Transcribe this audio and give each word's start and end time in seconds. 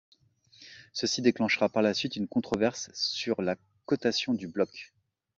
Ceci 0.93 1.21
déclenchera 1.21 1.69
par 1.69 1.83
la 1.83 1.93
suite 1.93 2.15
une 2.15 2.27
controverse 2.27 2.89
sur 2.95 3.39
la 3.43 3.55
cotation 3.85 4.33
du 4.33 4.47
bloc. 4.47 4.95